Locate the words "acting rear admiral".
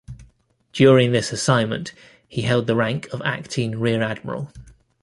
3.23-4.51